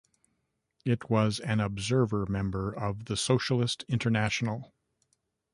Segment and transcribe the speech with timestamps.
[0.83, 4.73] It was an observer member of the Socialist International.